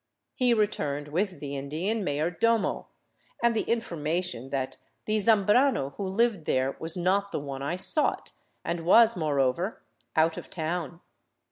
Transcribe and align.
He 0.33 0.55
returned 0.55 1.09
with 1.09 1.39
the 1.39 1.55
Indian 1.55 2.03
mayordomo, 2.03 2.87
and 3.43 3.55
the 3.55 3.61
information 3.71 4.49
that 4.49 4.77
the 5.05 5.19
Zambrano 5.19 5.93
who 5.97 6.07
lived 6.07 6.45
there 6.45 6.75
was 6.79 6.97
not 6.97 7.31
the 7.31 7.39
one 7.39 7.61
I 7.61 7.75
sought, 7.75 8.31
and 8.65 8.79
was, 8.79 9.15
moreover, 9.15 9.83
out 10.15 10.37
of 10.37 10.49
town. 10.49 11.01